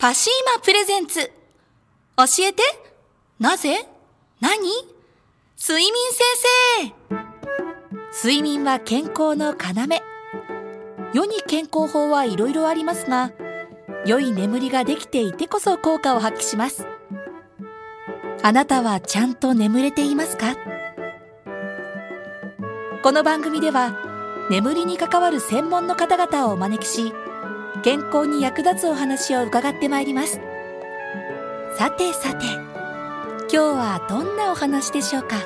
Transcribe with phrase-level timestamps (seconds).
[0.00, 1.30] パシーマプレゼンツ。
[2.16, 2.62] 教えて
[3.38, 3.86] なぜ？
[4.40, 4.56] 何？
[5.58, 6.90] 睡眠先
[8.10, 10.00] 生睡眠は健康の要。
[11.12, 13.32] 世に健康法はいろいろありますが、
[14.06, 16.86] 良い眠りができていてこそ効果を発揮します。
[18.42, 20.56] あなたはちゃんと眠れていますか？
[23.02, 27.12] この番組では眠りに関わる専門の方々をお招きし
[27.82, 30.40] 健康に役立つお話を伺ってまいります
[31.78, 35.36] さてさて今日はどんなお話でしょうか？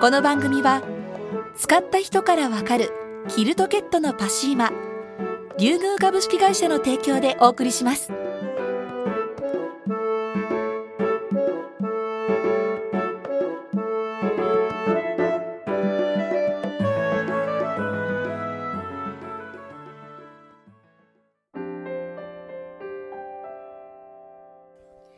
[0.00, 0.82] この番組は
[1.56, 2.90] 使った人からわかる
[3.28, 4.72] キルトケットのパシーマ
[5.58, 8.10] 竜宮株式会社の提供でお送りします。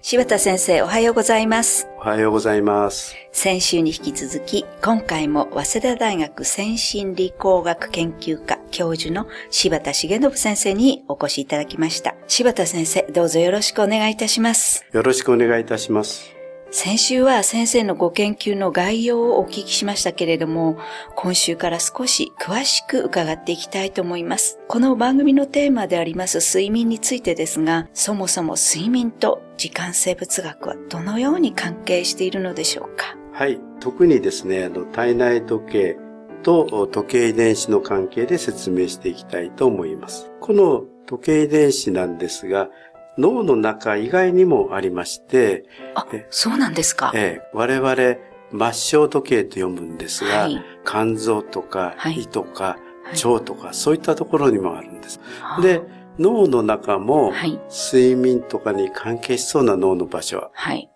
[0.09, 1.89] 柴田先生、おはようございます。
[1.97, 3.17] おはようございます。
[3.33, 12.15] 先週に引き続き、今回も早稲田大学先進理工学研究科教授の柴田重信先生にお越しいただきました。
[12.29, 14.87] 柴田先生、どうぞよろしくお願いいたします。
[14.93, 16.36] よろしくお願いいたします。
[16.79, 20.77] 先週は先生のご研究の概要をお聞きしましたけれども、
[21.15, 24.59] 今週から少し詳しく伺っていきたいと思います。
[24.69, 33.17] この番組のテーマであります睡眠についてですが、そもそも睡眠と時間生物学はどのように関係しているのでしょうか？
[33.33, 33.59] はい。
[33.81, 35.97] 特にですね、あの体内時計
[36.43, 40.31] と時計遺伝子の関係で説明していきたいと思います。
[40.43, 42.69] この時計遺伝子なんですが、
[43.19, 45.65] 脳の中以外にもありまして、
[45.95, 47.13] あ、そうなんですか。
[47.15, 48.17] ええ、我々、
[48.73, 52.79] 末梢時計と読むんですが、はい、肝臓とか胃とか、
[53.13, 55.21] 腸とか、そういったところにもあるんです。
[55.63, 55.83] で、
[56.19, 57.33] 脳の中も、
[57.71, 60.51] 睡眠とかに関係しそうな脳の場所は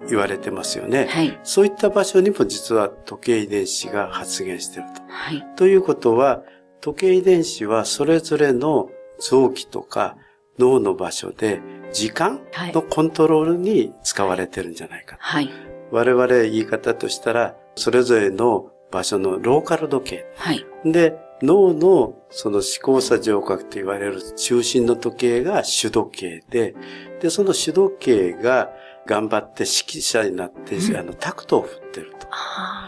[0.08, 1.06] 言われてますよね。
[1.10, 5.02] はい、そういった場所にも実は時計遺伝子が発現していると。
[5.08, 6.42] はい、ということは、
[6.80, 10.16] 時計遺伝子はそれぞれの臓器とか
[10.60, 11.60] 脳の場所で
[11.92, 12.40] 時間
[12.72, 15.16] のコントロールに使われてるんじゃないか。
[15.18, 15.50] はい、
[15.90, 20.26] 我々言い方としたら、それぞれの場所のローカル時計。
[20.36, 26.74] はい、で、脳のその思考差上核と言われる中心の時計が主時計で、
[27.20, 28.70] で、その主時計が
[29.10, 32.28] 頑張って指揮者になって、うん、あの、タクトを振ってると。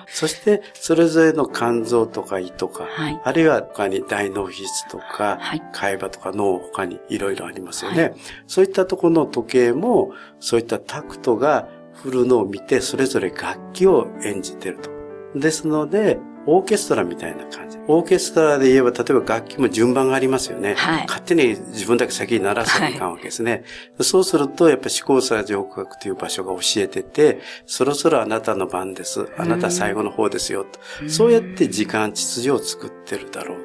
[0.07, 8.15] そして、それぞれの肝臓とか胃とか、はい、あるいは他に大脳皮質とか、はい、海馬とか脳他にいろいろありますよね、はい。
[8.47, 14.91] そういったところの時計も、そういったタクトが振るのを見て、それぞれ楽器を演じてると。
[15.35, 17.79] ですので、オーケストラみたいな感じ。
[17.87, 20.75] オーケストラで言えば、例えば楽器も順番がありますよね。
[20.75, 23.53] はい、勝手に自分だけ先に鳴らさないかんわけですね。
[23.53, 23.59] は
[24.01, 29.29] い、そうすると、やっぱ思考差上学という場所が教えてて、そろそろあなたの番です。
[29.37, 30.65] あなた最後の方ですよ。
[30.65, 33.59] とそうやって時間秩序を作ってるだろう。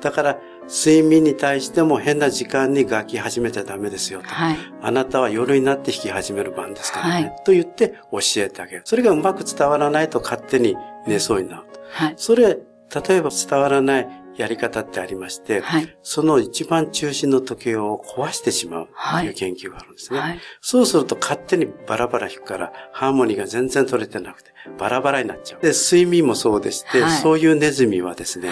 [0.00, 4.28] だから、睡眠に対しても変な時間に楽器始めちゃダメですよと。
[4.28, 7.12] はい、あなたは夜になって弾き始める番ですからね。
[7.14, 8.82] はい、と言って教えてあげる。
[8.84, 11.62] それがうまく伝わらないと勝手に寝そうになる。
[11.90, 12.58] はい、それ、
[13.08, 18.88] 例えば伝わらないやり方ってありまして、はい、その一番中心の時計を壊してしまう
[19.20, 20.18] という研究があるんですね。
[20.18, 25.60] はい、そうすると勝手にバラバラ弾くからハーモニーが全然取れてなくてバラバラになっちゃう。
[25.62, 28.50] で、睡眠もそうでして、そういうネズミはですね、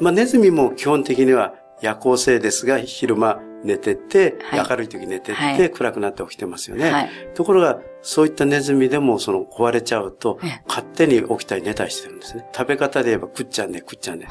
[0.00, 6.90] まあネズミも基本的には夜行性ですが、昼間寝てて、はい、明るい時寝てて、はい、暗くなって起きてますよね。
[6.90, 12.44] はい、ところが、そういったネズミでもその壊れちゃうと、勝手に起きたり寝たりしてるんですね。
[12.54, 14.26] 食べ方で言えば食っちゃね、食っちゃね、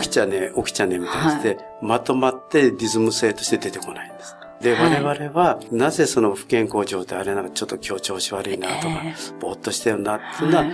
[0.00, 4.36] 起きちゃね、起きちゃねみたいにして、まとまってリズム性として出てこないんです。
[4.60, 9.02] で、我々は、なぜその不健康状態、あれなんかちょっと今日調子悪いなとか、
[9.40, 10.64] ぼーっとしてるなっていうのは、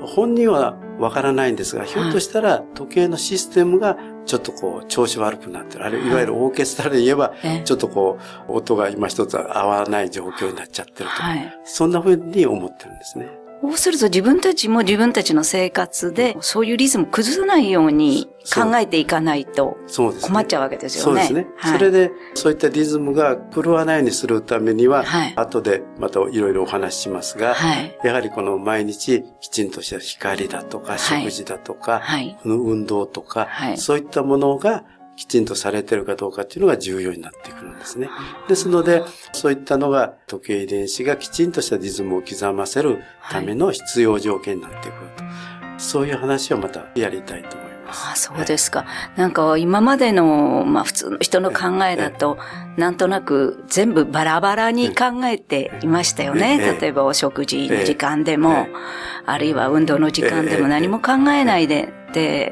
[0.00, 5.84] 本人はわからないんですが、ひょっとしたら時計のシステムがちょっとこう調子悪くなってる。
[5.84, 7.32] あれ、いわゆるオーケストラで言えば、
[7.64, 11.16] ちょっとこう、音が今一つ合わない状況になっちゃってると。
[11.64, 13.28] そんな風に思ってるんですね。
[13.62, 19.78] そうすると自分たちも自分たちの生活でそういうリズム崩さないように考えていかないと
[20.20, 21.22] 困っちゃうわけですよね。
[21.24, 21.54] そうですね。
[21.56, 34.84] はい、それでそういったリズムが狂わないようにするためには、はい、後でまたいろいろお話ししますが、はい、やはりこの毎日きちんとした光だとか食事だとか、はい、運動とか、そういったものが
[35.22, 38.10] きちんとされてるかどうかっていうのが重要になってくるんですね。
[38.48, 42.98] ですので、そういったのが時計遺伝子がきちんとしたリズムを刻ませる
[43.30, 45.22] ための必要条件になってくると。
[45.78, 48.22] そういう話をまたやりたいと思います。
[48.22, 48.30] す。
[48.30, 48.84] あそうですか。
[49.16, 52.36] なんか今までの、まあ普通の人の考えだと、
[52.76, 56.76] なんとなく全部バラバラに考えていましたよね。
[56.80, 58.66] 例えばお食事の時間でも、
[59.24, 61.92] あるいは運動の時間でも何も考えないで、で、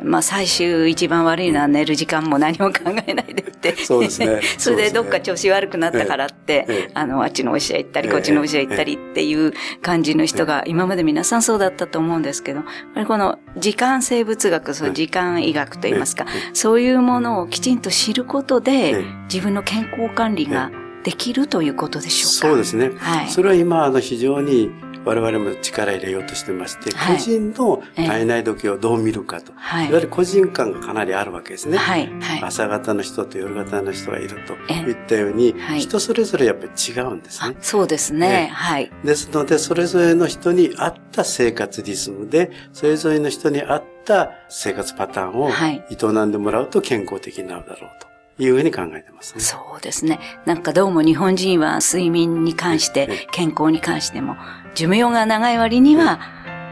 [0.04, 3.76] まあ最終一番悪いのは寝る時間も何も考えないでって。
[3.84, 4.40] そうですね。
[4.58, 9.52] それでどっか調子悪くなったからって、あの、あっちのお医者行ったり、こっちのお医者行ったりっていう
[9.82, 12.62] 感じの人が、今まで皆さんそうだったと思うんですけど、
[13.06, 20.70] この時間生物学、そう時間医学といいますか、そういうものをきちんと知ることで、自分の健康管理が
[21.04, 22.48] できるということでしょうか？
[22.48, 22.92] そうですね。
[22.98, 23.28] はい。
[23.28, 24.70] それは今、あの、非常に
[25.04, 31.78] 我々も力入れようとしてまして、はい、個人の体内時計をどう見るかと、はい、いわゆる個人感がかなりあるわけですね。
[31.78, 37.56] はいはい、朝方の人と夜方の人がいるといったように、人それぞれやっぱり違うんですね。
[37.60, 38.50] そうですね。
[38.52, 38.90] はい。
[39.04, 48.10] ですので、それぞれの人に合った生活リズムで、それぞれの人に合った生活パターンを営んでもらうと健康的になるだろうと。
[48.42, 49.40] いうふうに考えてますね。
[49.40, 50.18] そうですね。
[50.46, 54.36] なんかどうも日本人は睡眠に関して、健康に関しても、
[54.74, 56.20] 寿命が長い割には、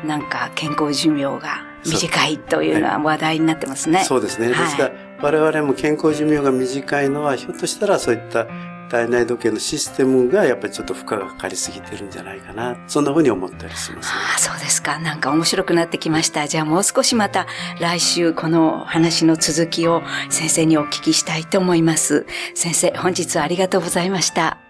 [0.04, 4.04] なんか健康寿命が短いというのは話題になってますね。
[4.04, 4.48] そうですね。
[4.48, 8.46] ですから、我々も健康寿命が短いのは、ひょっとしたらそういった
[8.88, 12.76] 体内時計のシステムがやっぱりちょっと負荷がかかりすぎてるんじゃないかな。
[12.86, 14.98] そんなふうに思ったりします、ね、ああ、そうですか。
[14.98, 16.46] なんか面白くなってきました。
[16.46, 17.46] じゃあもう少しまた
[17.80, 22.26] 来週この話の続きを先生にお聞きしたいと思います。
[22.54, 24.67] 先生、本日はありがとうございました。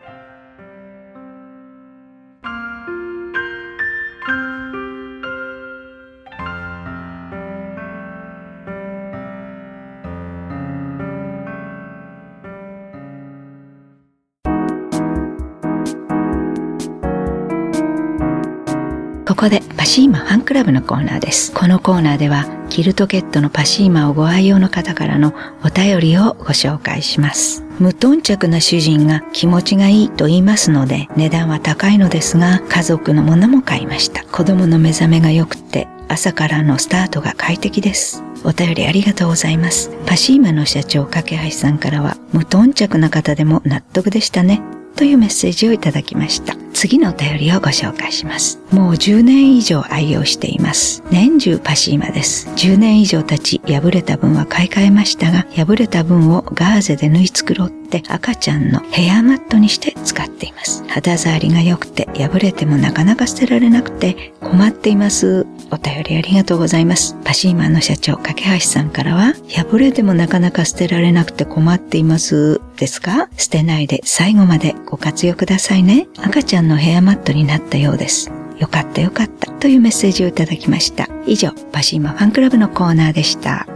[19.28, 21.52] ここでパシーマファンクラブのコーナーです。
[21.52, 27.62] このコーナーではキルトケットのパシーマをご愛用の方からのお便りをご紹介します。
[27.78, 34.24] 無頓着な主人が気持ちがいいと言いますので値段は高いのですが家族のものも買いました。
[34.24, 38.22] 子供の目覚めが良くて朝からのスタートが快適です。
[38.44, 39.90] お便りありがとうございます。
[40.06, 44.62] パシーマの社長、架橋さんからは、無頓着な方でも納得でしたね。
[44.98, 46.56] というメッセージをいただきました。
[46.74, 48.58] 次のお便りをご紹介します。
[48.72, 51.04] もう10年以上愛用しています。
[51.12, 52.48] 年中パシーマです。
[52.56, 60.84] 10年以上経ち、破れた分は買い替えましたが、破れた分をガーゼで縫い繕って赤ちゃんのヘアマットにして使っています。
[60.88, 65.46] 肌触りが良くて、破れてもなかなか捨てられなくて困っています。
[65.70, 67.16] お便りありがとうございます。
[67.24, 72.60] パシーマンの社長、架橋さんからは、破れてもなかなか捨てられなくて困っています。
[72.76, 76.06] ですが、捨てないで最後までご活用くださいね。
[76.18, 78.30] 赤ちゃんのヘアマットになったようです。
[78.58, 81.08] よかったよかったというメッセージをいただきました。
[81.26, 83.66] 以上、パシーマファンクラブのコーナーでした。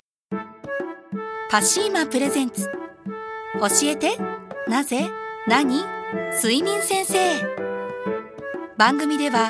[1.49, 2.69] パシーマプレゼンツ。
[3.59, 4.17] 教えて。
[4.67, 5.09] なぜ？
[5.47, 5.81] 何？
[6.41, 7.15] 睡眠先生。
[8.77, 9.49] 番組では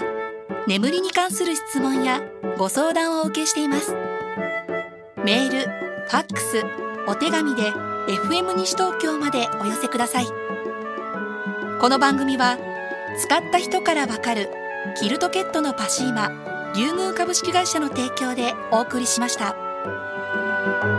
[0.67, 2.21] 眠りに関する質問や
[2.57, 3.95] ご相談をお受けしています
[5.23, 6.61] メール、ファックス、
[7.07, 10.25] お手紙で FM 西東京までお寄せください
[11.79, 12.57] この番組は
[13.17, 14.49] 使った人からわかる
[14.99, 20.96] キルトケットのパシーマリュウグウ株式会社の提供でお送りしました。